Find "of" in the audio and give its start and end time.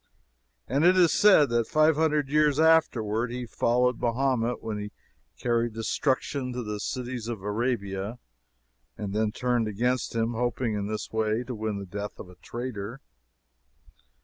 7.27-7.43, 12.17-12.29